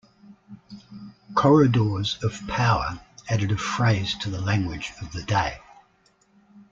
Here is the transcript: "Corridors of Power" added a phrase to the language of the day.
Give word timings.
"Corridors 1.35 2.17
of 2.23 2.41
Power" 2.47 2.99
added 3.29 3.51
a 3.51 3.55
phrase 3.59 4.15
to 4.21 4.31
the 4.31 4.41
language 4.41 4.93
of 4.99 5.11
the 5.13 5.21
day. 5.21 5.59